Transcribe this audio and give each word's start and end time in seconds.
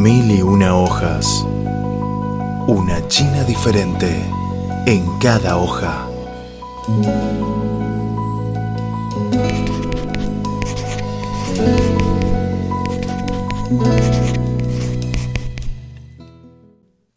Mil 0.00 0.30
y 0.30 0.40
una 0.40 0.74
hojas. 0.78 1.44
Una 2.66 3.06
China 3.08 3.44
diferente 3.44 4.08
en 4.86 5.18
cada 5.18 5.58
hoja. 5.58 6.08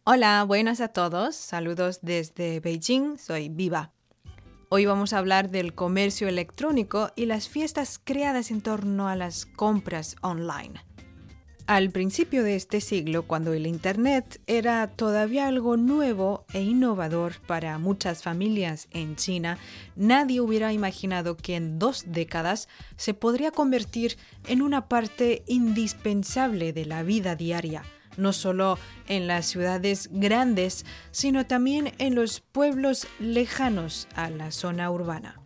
Hola, 0.04 0.43
buenas 0.43 0.81
a 0.81 0.89
todos. 0.89 1.38
Saludos 1.38 2.00
desde 2.02 2.59
Beijing. 2.59 3.18
Soy 3.18 3.47
Viva. 3.47 3.93
Hoy 4.67 4.86
vamos 4.86 5.13
a 5.13 5.20
hablar 5.20 5.50
del 5.52 5.73
comercio 5.73 6.27
electrónico 6.27 7.11
y 7.16 7.27
las 7.27 7.47
fiestas 7.47 7.97
creadas 8.03 8.52
en 8.52 8.59
torno 8.59 9.08
a 9.08 9.16
las 9.16 9.45
compras 9.45 10.17
online. 10.22 10.81
Al 11.66 11.91
principio 11.91 12.44
de 12.44 12.58
este 12.58 12.81
siglo, 12.81 13.23
cuando 13.23 13.53
el 13.53 13.67
Internet 13.67 14.41
era 14.48 14.85
todavía 14.88 15.48
algo 15.48 15.77
nuevo 15.77 16.45
e 16.52 16.62
innovador 16.62 17.39
para 17.48 17.77
muchas 17.77 18.22
familias 18.22 18.89
en 18.91 19.16
China, 19.16 19.58
nadie 19.95 20.41
hubiera 20.41 20.73
imaginado 20.73 21.38
que 21.38 21.55
en 21.55 21.80
dos 21.80 22.03
décadas 22.08 22.67
se 22.98 23.13
podría 23.13 23.52
convertir 23.52 24.17
en 24.48 24.62
una 24.62 24.89
parte 24.89 25.44
indispensable 25.48 26.73
de 26.73 26.86
la 26.86 27.02
vida 27.02 27.38
diaria, 27.38 27.84
no 28.17 28.34
solo 28.34 28.77
en 29.08 29.27
las 29.27 29.45
ciudades 29.45 30.09
grandes, 30.11 30.86
sino 31.11 31.45
también 31.45 31.94
en 31.98 32.14
los 32.14 32.41
pueblos 32.41 33.08
lejanos 33.22 34.09
a 34.16 34.30
la 34.30 34.52
zona 34.52 34.91
urbana. 34.91 35.39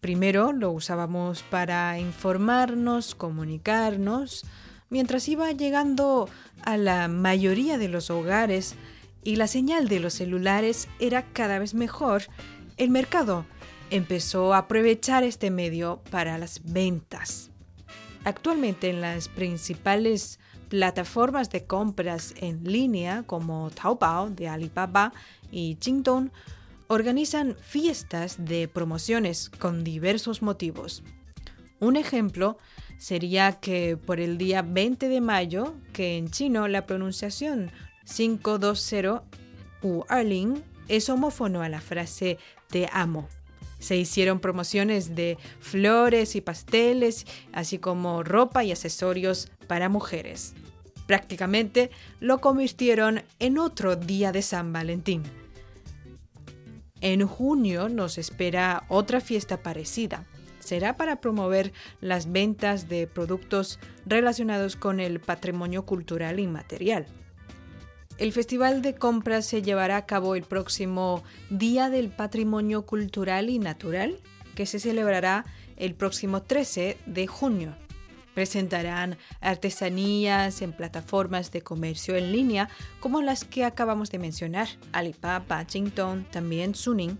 Primero 0.00 0.52
lo 0.52 0.70
usábamos 0.70 1.42
para 1.44 1.98
informarnos, 1.98 3.14
comunicarnos, 3.14 4.44
mientras 4.90 5.28
iba 5.28 5.52
llegando 5.52 6.28
a 6.62 6.76
la 6.76 7.08
mayoría 7.08 7.78
de 7.78 7.88
los 7.88 8.10
hogares 8.10 8.74
y 9.22 9.36
la 9.36 9.46
señal 9.46 9.88
de 9.88 10.00
los 10.00 10.14
celulares 10.14 10.88
era 10.98 11.22
cada 11.32 11.58
vez 11.58 11.74
mejor, 11.74 12.22
el 12.76 12.90
mercado 12.90 13.44
empezó 13.90 14.54
a 14.54 14.58
aprovechar 14.58 15.24
este 15.24 15.50
medio 15.50 16.00
para 16.10 16.38
las 16.38 16.62
ventas. 16.64 17.50
Actualmente 18.24 18.90
en 18.90 19.00
las 19.00 19.28
principales 19.28 20.38
plataformas 20.68 21.50
de 21.50 21.64
compras 21.64 22.34
en 22.38 22.64
línea 22.64 23.22
como 23.26 23.70
Taobao 23.70 24.30
de 24.30 24.48
Alibaba 24.48 25.12
y 25.50 25.78
Jingdong 25.80 26.30
organizan 26.88 27.56
fiestas 27.60 28.36
de 28.44 28.68
promociones 28.68 29.50
con 29.50 29.84
diversos 29.84 30.42
motivos. 30.42 31.02
Un 31.80 31.96
ejemplo 31.96 32.58
sería 32.98 33.52
que 33.52 33.96
por 33.96 34.20
el 34.20 34.36
día 34.36 34.62
20 34.62 35.08
de 35.08 35.20
mayo, 35.20 35.74
que 35.92 36.18
en 36.18 36.30
chino 36.30 36.68
la 36.68 36.84
pronunciación 36.84 37.70
520 38.04 39.20
u 39.82 40.04
Erling 40.10 40.62
es 40.88 41.08
homófono 41.08 41.62
a 41.62 41.68
la 41.68 41.80
frase 41.80 42.38
te 42.68 42.88
amo. 42.92 43.28
Se 43.78 43.96
hicieron 43.96 44.40
promociones 44.40 45.14
de 45.14 45.38
flores 45.60 46.34
y 46.34 46.40
pasteles, 46.40 47.26
así 47.52 47.78
como 47.78 48.24
ropa 48.24 48.64
y 48.64 48.72
accesorios 48.72 49.50
para 49.68 49.88
mujeres. 49.88 50.54
Prácticamente 51.06 51.90
lo 52.18 52.40
convirtieron 52.40 53.22
en 53.38 53.58
otro 53.58 53.94
día 53.94 54.32
de 54.32 54.42
San 54.42 54.72
Valentín. 54.72 55.22
En 57.00 57.24
junio 57.26 57.88
nos 57.88 58.18
espera 58.18 58.84
otra 58.88 59.20
fiesta 59.20 59.62
parecida 59.62 60.26
será 60.68 60.96
para 60.96 61.20
promover 61.20 61.72
las 62.00 62.30
ventas 62.30 62.88
de 62.88 63.06
productos 63.06 63.78
relacionados 64.06 64.76
con 64.76 65.00
el 65.00 65.18
patrimonio 65.18 65.84
cultural 65.84 66.38
inmaterial. 66.38 67.06
El 68.18 68.32
Festival 68.32 68.82
de 68.82 68.94
Compras 68.94 69.46
se 69.46 69.62
llevará 69.62 69.96
a 69.96 70.06
cabo 70.06 70.34
el 70.34 70.42
próximo 70.42 71.22
Día 71.50 71.88
del 71.88 72.10
Patrimonio 72.10 72.84
Cultural 72.84 73.48
y 73.48 73.58
Natural, 73.58 74.18
que 74.54 74.66
se 74.66 74.80
celebrará 74.80 75.44
el 75.76 75.94
próximo 75.94 76.42
13 76.42 76.98
de 77.06 77.26
junio. 77.26 77.74
Presentarán 78.34 79.16
artesanías 79.40 80.62
en 80.62 80.72
plataformas 80.72 81.50
de 81.52 81.62
comercio 81.62 82.16
en 82.16 82.32
línea 82.32 82.68
como 83.00 83.22
las 83.22 83.44
que 83.44 83.64
acabamos 83.64 84.10
de 84.10 84.18
mencionar, 84.18 84.68
Alibaba, 84.92 85.64
Jingdong, 85.64 86.24
también 86.30 86.74
Suning 86.74 87.18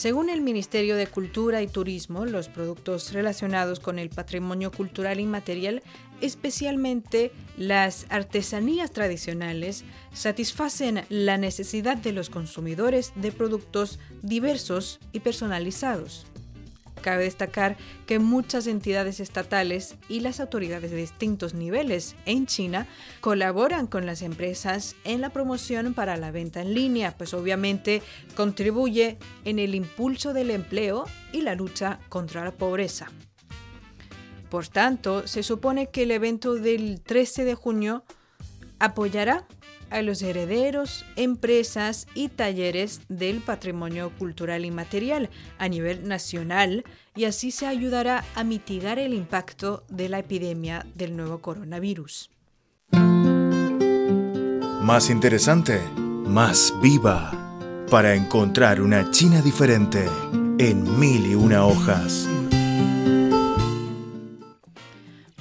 según 0.00 0.30
el 0.30 0.40
Ministerio 0.40 0.96
de 0.96 1.06
Cultura 1.06 1.60
y 1.60 1.66
Turismo, 1.66 2.24
los 2.24 2.48
productos 2.48 3.12
relacionados 3.12 3.80
con 3.80 3.98
el 3.98 4.08
patrimonio 4.08 4.72
cultural 4.72 5.20
inmaterial, 5.20 5.82
especialmente 6.22 7.32
las 7.58 8.06
artesanías 8.08 8.92
tradicionales, 8.92 9.84
satisfacen 10.14 11.04
la 11.10 11.36
necesidad 11.36 11.98
de 11.98 12.12
los 12.12 12.30
consumidores 12.30 13.12
de 13.14 13.30
productos 13.30 13.98
diversos 14.22 15.00
y 15.12 15.20
personalizados. 15.20 16.24
Cabe 17.02 17.24
destacar 17.24 17.76
que 18.06 18.18
muchas 18.18 18.66
entidades 18.66 19.20
estatales 19.20 19.96
y 20.08 20.20
las 20.20 20.40
autoridades 20.40 20.90
de 20.90 20.98
distintos 20.98 21.54
niveles 21.54 22.14
en 22.26 22.46
China 22.46 22.86
colaboran 23.20 23.86
con 23.86 24.06
las 24.06 24.22
empresas 24.22 24.96
en 25.04 25.20
la 25.20 25.30
promoción 25.30 25.94
para 25.94 26.16
la 26.16 26.30
venta 26.30 26.60
en 26.60 26.74
línea, 26.74 27.14
pues 27.16 27.32
obviamente 27.32 28.02
contribuye 28.36 29.18
en 29.44 29.58
el 29.58 29.74
impulso 29.74 30.32
del 30.32 30.50
empleo 30.50 31.04
y 31.32 31.42
la 31.42 31.54
lucha 31.54 32.00
contra 32.08 32.44
la 32.44 32.52
pobreza. 32.52 33.08
Por 34.50 34.66
tanto, 34.66 35.26
se 35.28 35.42
supone 35.42 35.90
que 35.90 36.02
el 36.02 36.10
evento 36.10 36.54
del 36.54 37.00
13 37.00 37.44
de 37.44 37.54
junio 37.54 38.04
apoyará 38.80 39.46
a 39.90 40.02
los 40.02 40.22
herederos, 40.22 41.04
empresas 41.16 42.06
y 42.14 42.28
talleres 42.28 43.02
del 43.08 43.40
patrimonio 43.40 44.10
cultural 44.18 44.64
y 44.64 44.70
material 44.70 45.30
a 45.58 45.68
nivel 45.68 46.08
nacional 46.08 46.84
y 47.14 47.24
así 47.24 47.50
se 47.50 47.66
ayudará 47.66 48.24
a 48.34 48.44
mitigar 48.44 48.98
el 48.98 49.14
impacto 49.14 49.84
de 49.88 50.08
la 50.08 50.20
epidemia 50.20 50.86
del 50.94 51.16
nuevo 51.16 51.40
coronavirus. 51.40 52.30
Más 54.82 55.10
interesante, 55.10 55.80
más 55.96 56.72
viva, 56.82 57.30
para 57.90 58.14
encontrar 58.14 58.80
una 58.80 59.10
China 59.10 59.42
diferente 59.42 60.06
en 60.58 60.98
mil 60.98 61.26
y 61.26 61.34
una 61.34 61.64
hojas. 61.64 62.28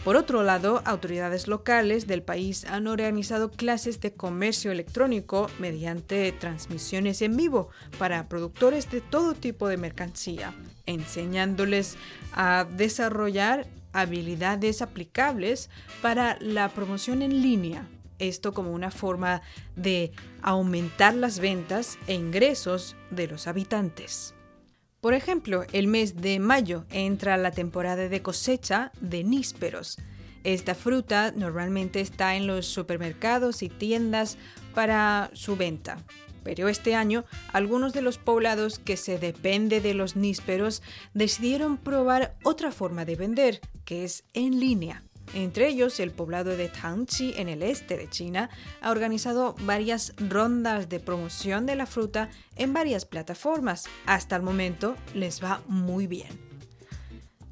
Por 0.10 0.18
otro 0.18 0.42
lado, 0.42 0.82
autoridades 0.86 1.48
locales 1.48 2.08
del 2.08 2.24
país 2.24 2.66
han 2.66 2.88
organizado 2.88 3.52
clases 3.52 4.02
de 4.02 4.12
comercio 4.12 4.72
electrónico 4.72 5.52
mediante 5.60 6.32
transmisiones 6.32 7.22
en 7.22 7.38
vivo 7.38 7.70
para 8.00 8.28
productores 8.28 8.90
de 8.90 9.02
todo 9.02 9.36
tipo 9.36 9.68
de 9.68 9.78
mercancía, 9.78 10.56
enseñándoles 10.88 11.96
a 12.34 12.66
desarrollar 12.76 13.68
habilidades 13.94 14.82
aplicables 14.82 15.70
para 16.02 16.40
la 16.42 16.70
promoción 16.70 17.22
en 17.22 17.44
línea. 17.44 17.88
Esto 18.18 18.52
como 18.52 18.72
una 18.72 18.90
forma 18.90 19.44
de 19.76 20.12
aumentar 20.42 21.14
las 21.14 21.38
ventas 21.38 22.00
e 22.08 22.16
ingresos 22.16 22.96
de 23.12 23.28
los 23.28 23.46
habitantes. 23.46 24.34
Por 25.02 25.14
ejemplo, 25.14 25.66
el 25.72 25.88
mes 25.88 26.18
de 26.18 26.40
mayo 26.40 26.86
entra 26.92 27.38
la 27.38 27.52
temporada 27.52 28.10
de 28.10 28.22
cosecha 28.22 28.92
de 29.00 29.24
nísperos. 29.24 29.98
Esta 30.44 30.76
fruta 30.76 31.32
normalmente 31.32 32.02
está 32.02 32.36
en 32.36 32.48
los 32.48 32.66
supermercados 32.66 33.64
y 33.64 33.70
tiendas 33.70 34.38
para 34.74 35.32
su 35.34 35.56
venta. 35.56 35.98
Pero 36.44 36.68
este 36.68 36.96
año, 36.96 37.26
algunos 37.54 37.94
de 37.94 38.02
los 38.02 38.18
poblados 38.18 38.80
que 38.80 38.98
se 38.98 39.20
depende 39.20 39.82
de 39.82 39.94
los 39.94 40.16
nísperos 40.16 40.82
decidieron 41.14 41.78
probar 41.78 42.36
otra 42.44 42.72
forma 42.72 43.06
de 43.06 43.16
vender, 43.16 43.62
que 43.86 44.04
es 44.04 44.24
en 44.34 44.60
línea. 44.60 45.04
Entre 45.34 45.68
ellos, 45.68 46.00
el 46.00 46.12
poblado 46.12 46.58
de 46.58 46.70
Tangchi, 46.70 47.34
en 47.38 47.50
el 47.50 47.62
este 47.62 47.98
de 47.98 48.10
China, 48.10 48.50
ha 48.82 48.92
organizado 48.92 49.56
varias 49.62 50.14
rondas 50.18 50.90
de 50.90 51.00
promoción 51.00 51.66
de 51.66 51.76
la 51.76 51.86
fruta 51.86 52.30
en 52.56 52.74
varias 52.74 53.06
plataformas. 53.06 53.86
Hasta 54.06 54.36
el 54.36 54.42
momento 54.42 54.96
les 55.14 55.44
va 55.44 55.62
muy 55.68 56.08
bien. 56.08 56.50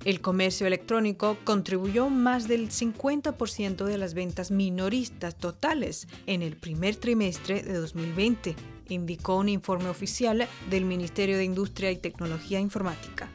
El 0.05 0.21
comercio 0.21 0.65
electrónico 0.65 1.37
contribuyó 1.43 2.09
más 2.09 2.47
del 2.47 2.69
50% 2.69 3.83
de 3.83 3.97
las 3.97 4.13
ventas 4.13 4.51
minoristas 4.51 5.35
totales 5.37 6.07
en 6.27 6.41
el 6.41 6.55
primer 6.55 6.95
trimestre 6.95 7.61
de 7.61 7.73
2020, 7.73 8.55
indicó 8.87 9.35
un 9.35 9.49
informe 9.49 9.89
oficial 9.89 10.47
del 10.69 10.85
Ministerio 10.85 11.37
de 11.37 11.43
Industria 11.43 11.91
y 11.91 11.97
Tecnología 11.97 12.59
Informática. 12.59 13.29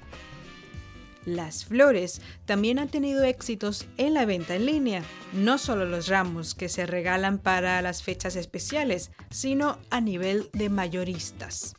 Las 1.24 1.64
flores 1.64 2.20
también 2.46 2.78
han 2.78 2.88
tenido 2.88 3.22
éxitos 3.22 3.86
en 3.96 4.14
la 4.14 4.24
venta 4.24 4.56
en 4.56 4.66
línea, 4.66 5.04
no 5.32 5.56
solo 5.56 5.84
los 5.84 6.08
ramos 6.08 6.54
que 6.54 6.68
se 6.68 6.84
regalan 6.84 7.38
para 7.38 7.80
las 7.80 8.02
fechas 8.02 8.34
especiales, 8.34 9.12
sino 9.30 9.78
a 9.90 10.00
nivel 10.00 10.50
de 10.52 10.68
mayoristas. 10.68 11.74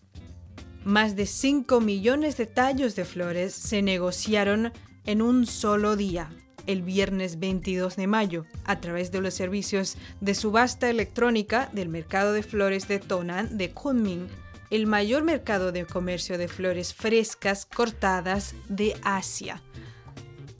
Más 0.85 1.15
de 1.15 1.25
5 1.25 1.81
millones 1.81 2.37
de 2.37 2.45
tallos 2.45 2.95
de 2.95 3.05
flores 3.05 3.53
se 3.53 3.81
negociaron 3.81 4.71
en 5.05 5.21
un 5.21 5.45
solo 5.45 5.95
día. 5.95 6.29
el 6.65 6.81
viernes 6.81 7.39
22 7.39 7.97
de 7.97 8.07
mayo 8.07 8.45
a 8.63 8.79
través 8.79 9.11
de 9.11 9.19
los 9.19 9.33
servicios 9.33 9.97
de 10.21 10.33
subasta 10.33 10.89
electrónica 10.89 11.69
del 11.73 11.89
mercado 11.89 12.31
de 12.31 12.41
flores 12.41 12.87
de 12.87 12.99
Tonan 12.99 13.57
de 13.57 13.71
Kunming, 13.71 14.29
el 14.73 14.87
mayor 14.87 15.23
mercado 15.23 15.71
de 15.71 15.85
comercio 15.85 16.39
de 16.39 16.47
flores 16.47 16.95
frescas 16.95 17.67
cortadas 17.67 18.55
de 18.69 18.97
Asia. 19.03 19.61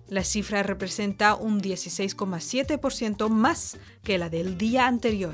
La 0.08 0.24
cifra 0.24 0.62
representa 0.62 1.34
un 1.34 1.60
16,7% 1.60 3.30
más 3.30 3.80
que 4.04 4.20
la 4.20 4.30
del 4.30 4.56
día 4.56 4.86
anterior. 4.86 5.34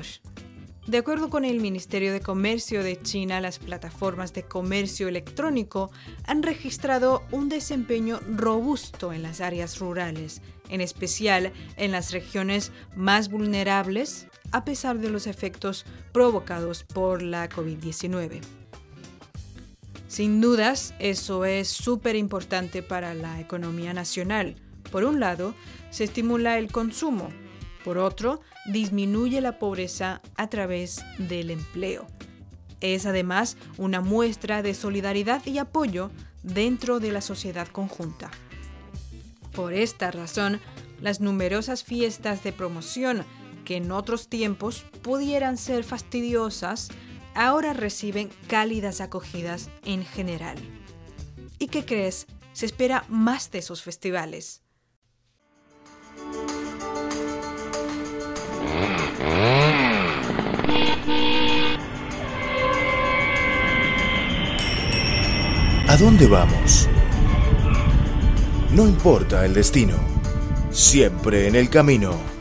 De 0.86 0.96
acuerdo 0.96 1.28
con 1.28 1.44
el 1.44 1.60
Ministerio 1.60 2.10
de 2.10 2.22
Comercio 2.22 2.82
de 2.82 2.98
China, 2.98 3.42
las 3.42 3.58
plataformas 3.58 4.32
de 4.32 4.44
comercio 4.44 5.08
electrónico 5.08 5.90
han 6.24 6.42
registrado 6.42 7.22
un 7.32 7.50
desempeño 7.50 8.18
robusto 8.34 9.12
en 9.12 9.22
las 9.22 9.42
áreas 9.42 9.78
rurales, 9.78 10.40
en 10.70 10.80
especial 10.80 11.52
en 11.76 11.92
las 11.92 12.12
regiones 12.12 12.72
más 12.96 13.28
vulnerables, 13.28 14.26
a 14.52 14.64
pesar 14.64 15.00
de 15.00 15.10
los 15.10 15.26
efectos 15.26 15.84
provocados 16.12 16.82
por 16.82 17.20
la 17.20 17.46
COVID-19. 17.50 18.40
Sin 20.10 20.40
dudas, 20.40 20.92
eso 20.98 21.44
es 21.44 21.68
súper 21.68 22.16
importante 22.16 22.82
para 22.82 23.14
la 23.14 23.38
economía 23.38 23.94
nacional. 23.94 24.56
Por 24.90 25.04
un 25.04 25.20
lado, 25.20 25.54
se 25.90 26.02
estimula 26.02 26.58
el 26.58 26.72
consumo. 26.72 27.28
Por 27.84 27.96
otro, 27.96 28.40
disminuye 28.66 29.40
la 29.40 29.60
pobreza 29.60 30.20
a 30.34 30.48
través 30.48 31.04
del 31.18 31.52
empleo. 31.52 32.08
Es 32.80 33.06
además 33.06 33.56
una 33.78 34.00
muestra 34.00 34.62
de 34.62 34.74
solidaridad 34.74 35.46
y 35.46 35.58
apoyo 35.58 36.10
dentro 36.42 36.98
de 36.98 37.12
la 37.12 37.20
sociedad 37.20 37.68
conjunta. 37.68 38.32
Por 39.52 39.74
esta 39.74 40.10
razón, 40.10 40.60
las 41.00 41.20
numerosas 41.20 41.84
fiestas 41.84 42.42
de 42.42 42.52
promoción 42.52 43.24
que 43.64 43.76
en 43.76 43.92
otros 43.92 44.26
tiempos 44.26 44.84
pudieran 45.02 45.56
ser 45.56 45.84
fastidiosas, 45.84 46.88
ahora 47.34 47.72
reciben 47.72 48.30
cálidas 48.46 49.00
acogidas 49.00 49.70
en 49.84 50.04
general. 50.04 50.58
¿Y 51.58 51.68
qué 51.68 51.84
crees? 51.84 52.26
Se 52.52 52.66
espera 52.66 53.04
más 53.08 53.50
de 53.50 53.58
esos 53.58 53.82
festivales. 53.82 54.62
¿A 65.88 65.96
dónde 65.96 66.28
vamos? 66.28 66.88
No 68.72 68.86
importa 68.86 69.44
el 69.44 69.52
destino, 69.52 69.96
siempre 70.70 71.48
en 71.48 71.56
el 71.56 71.68
camino. 71.68 72.39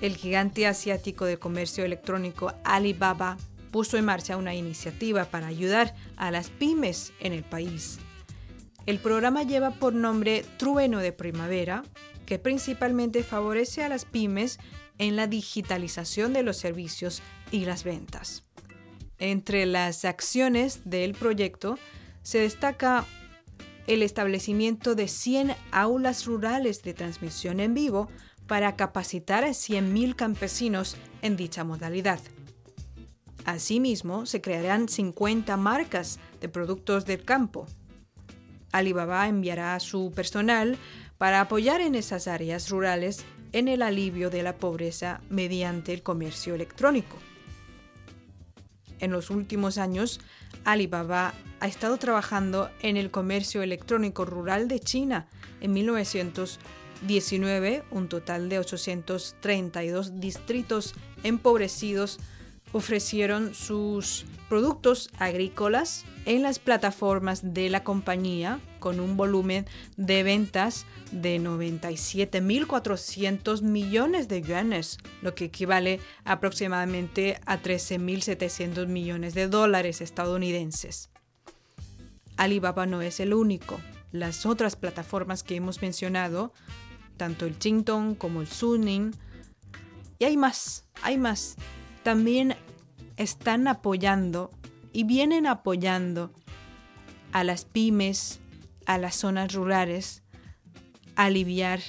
El 0.00 0.16
gigante 0.16 0.66
asiático 0.66 1.24
de 1.24 1.38
comercio 1.38 1.84
electrónico 1.84 2.52
Alibaba 2.64 3.36
puso 3.72 3.96
en 3.96 4.04
marcha 4.04 4.36
una 4.36 4.54
iniciativa 4.54 5.24
para 5.24 5.48
ayudar 5.48 5.94
a 6.16 6.30
las 6.30 6.50
pymes 6.50 7.12
en 7.20 7.32
el 7.32 7.42
país. 7.42 7.98
El 8.86 8.98
programa 8.98 9.42
lleva 9.42 9.72
por 9.72 9.92
nombre 9.92 10.44
Trueno 10.56 11.00
de 11.00 11.12
Primavera, 11.12 11.82
que 12.26 12.38
principalmente 12.38 13.22
favorece 13.22 13.82
a 13.82 13.88
las 13.88 14.04
pymes 14.04 14.58
en 14.98 15.16
la 15.16 15.26
digitalización 15.26 16.32
de 16.32 16.42
los 16.42 16.56
servicios 16.56 17.22
y 17.50 17.64
las 17.64 17.84
ventas. 17.84 18.44
Entre 19.18 19.66
las 19.66 20.04
acciones 20.04 20.82
del 20.84 21.14
proyecto 21.14 21.78
se 22.22 22.38
destaca 22.38 23.04
el 23.86 24.02
establecimiento 24.02 24.94
de 24.94 25.08
100 25.08 25.54
aulas 25.72 26.26
rurales 26.26 26.82
de 26.82 26.94
transmisión 26.94 27.58
en 27.58 27.74
vivo 27.74 28.08
para 28.48 28.74
capacitar 28.74 29.44
a 29.44 29.50
100.000 29.50 30.16
campesinos 30.16 30.96
en 31.22 31.36
dicha 31.36 31.62
modalidad. 31.62 32.18
Asimismo, 33.44 34.26
se 34.26 34.40
crearán 34.40 34.88
50 34.88 35.56
marcas 35.56 36.18
de 36.40 36.48
productos 36.48 37.06
del 37.06 37.24
campo. 37.24 37.66
Alibaba 38.72 39.28
enviará 39.28 39.74
a 39.74 39.80
su 39.80 40.12
personal 40.14 40.76
para 41.18 41.40
apoyar 41.40 41.80
en 41.80 41.94
esas 41.94 42.26
áreas 42.26 42.68
rurales 42.68 43.24
en 43.52 43.68
el 43.68 43.82
alivio 43.82 44.30
de 44.30 44.42
la 44.42 44.56
pobreza 44.56 45.20
mediante 45.30 45.94
el 45.94 46.02
comercio 46.02 46.54
electrónico. 46.54 47.16
En 49.00 49.12
los 49.12 49.30
últimos 49.30 49.78
años, 49.78 50.20
Alibaba 50.64 51.32
ha 51.60 51.68
estado 51.68 51.96
trabajando 51.98 52.70
en 52.82 52.96
el 52.96 53.10
comercio 53.10 53.62
electrónico 53.62 54.24
rural 54.24 54.68
de 54.68 54.80
China. 54.80 55.28
En 55.60 55.72
1919, 57.02 57.84
un 57.90 58.08
total 58.08 58.48
de 58.48 58.58
832 58.58 60.20
distritos 60.20 60.94
empobrecidos 61.22 62.18
ofrecieron 62.72 63.54
sus 63.54 64.24
productos 64.48 65.10
agrícolas 65.18 66.06
en 66.24 66.42
las 66.42 66.58
plataformas 66.58 67.54
de 67.54 67.70
la 67.70 67.84
compañía 67.84 68.58
con 68.78 68.98
un 69.00 69.16
volumen 69.16 69.66
de 69.96 70.22
ventas 70.22 70.86
de 71.10 71.40
97.400 71.40 73.62
millones 73.62 74.28
de 74.28 74.42
yuanes, 74.42 74.98
lo 75.22 75.34
que 75.34 75.46
equivale 75.46 75.98
aproximadamente 76.24 77.40
a 77.46 77.60
13.700 77.62 78.86
millones 78.86 79.34
de 79.34 79.48
dólares 79.48 80.00
estadounidenses. 80.00 81.10
Alibaba 82.36 82.86
no 82.86 83.02
es 83.02 83.18
el 83.20 83.34
único. 83.34 83.80
Las 84.12 84.46
otras 84.46 84.76
plataformas 84.76 85.42
que 85.42 85.56
hemos 85.56 85.82
mencionado, 85.82 86.52
tanto 87.18 87.44
el 87.44 87.58
Jingdong 87.58 88.14
como 88.14 88.40
el 88.40 88.46
Suning, 88.48 89.12
y 90.18 90.24
hay 90.24 90.38
más, 90.38 90.86
hay 91.02 91.18
más, 91.18 91.56
también 92.02 92.56
están 93.18 93.68
apoyando 93.68 94.50
y 94.92 95.04
vienen 95.04 95.46
apoyando 95.46 96.32
a 97.32 97.44
las 97.44 97.66
pymes, 97.66 98.40
a 98.86 98.96
las 98.96 99.16
zonas 99.16 99.52
rurales, 99.52 100.22
a 101.14 101.24
aliviar 101.24 101.80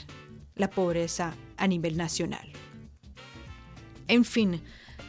la 0.55 0.69
pobreza 0.69 1.33
a 1.55 1.67
nivel 1.67 1.95
nacional. 1.95 2.51
En 4.07 4.25
fin, 4.25 4.61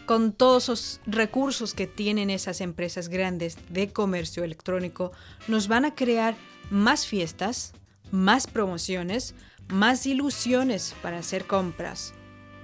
con 0.07 0.33
todos 0.33 0.69
los 0.69 1.01
recursos 1.07 1.75
que 1.75 1.87
tienen 1.87 2.31
esas 2.31 2.61
empresas 2.61 3.09
grandes 3.09 3.57
de 3.69 3.93
comercio 3.93 4.45
electrónico, 4.45 5.13
nos 5.49 5.69
van 5.69 5.85
a 5.85 5.95
crear 5.95 6.37
más 6.71 7.07
fiestas, 7.07 7.73
más 8.11 8.47
promociones, 8.47 9.35
más 9.71 10.07
ilusiones 10.07 10.95
para 11.03 11.19
hacer 11.19 11.47
compras, 11.47 12.15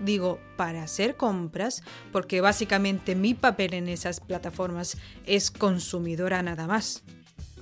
digo 0.05 0.41
para 0.57 0.83
hacer 0.83 1.17
compras, 1.17 1.83
porque 2.13 2.41
básicamente 2.41 3.15
mi 3.15 3.35
papel 3.35 3.75
en 3.75 3.89
esas 3.89 4.21
plataformas 4.21 4.97
es 5.27 5.51
consumidora 5.51 6.43
nada 6.43 6.67
más. 6.67 7.03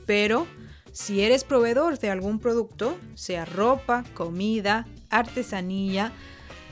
Pero 0.06 0.46
si 0.92 1.22
eres 1.22 1.44
proveedor 1.44 1.98
de 1.98 2.10
algún 2.10 2.38
producto, 2.38 2.98
sea 3.14 3.44
ropa, 3.44 4.04
comida, 4.14 4.86
artesanía, 5.10 6.12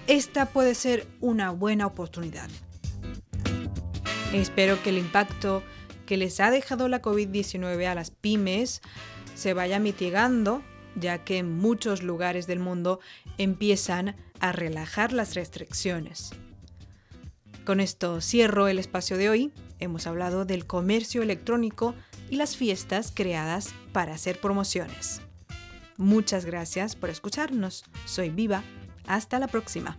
esta 0.07 0.47
puede 0.47 0.75
ser 0.75 1.07
una 1.21 1.51
buena 1.51 1.87
oportunidad. 1.87 2.49
Espero 4.33 4.83
que 4.83 4.91
el 4.91 4.99
impacto 4.99 5.63
que 6.07 6.17
les 6.17 6.41
ha 6.41 6.51
dejado 6.51 6.89
la 6.89 7.03
COVID-19 7.03 7.87
a 7.87 7.95
las 7.95 8.11
pymes 8.11 8.81
se 9.35 9.55
vaya 9.55 9.79
mitigando, 9.79 10.63
ya 10.97 11.25
que 11.25 11.43
muchos 11.43 12.03
lugares 12.03 12.47
del 12.47 12.59
mundo 12.59 13.01
empiezan 13.39 14.17
a 14.41 14.53
relajar 14.53 15.13
las 15.13 15.35
restricciones. 15.35 16.31
Con 17.65 17.81
esto 17.81 18.21
cierro 18.21 18.67
el 18.69 18.79
espacio 18.79 19.17
de 19.17 19.31
hoy. 19.31 19.53
Hemos 19.79 20.07
hablado 20.07 20.45
del 20.45 20.67
comercio 20.67 21.23
electrónico 21.23 21.95
y 22.29 22.37
las 22.37 22.57
fiestas 22.57 23.13
creadas 23.15 23.73
para 23.93 24.15
hacer 24.15 24.41
promociones. 24.41 25.21
Muchas 25.97 26.45
gracias 26.45 26.97
por 26.97 27.11
escucharnos. 27.11 27.85
Soy 28.05 28.31
Viva. 28.31 28.63
Hasta 29.07 29.39
la 29.39 29.49
próxima. 29.49 29.99